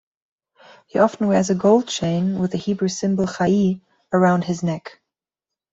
He 0.87 0.97
often 0.97 1.27
wears 1.27 1.51
a 1.51 1.53
gold 1.53 1.87
chain 1.87 2.39
with 2.39 2.49
the 2.53 2.57
Hebrew 2.57 2.87
symbol 2.87 3.27
'chai' 3.27 3.81
around 4.11 4.45
his 4.45 4.63
neck. 4.63 4.99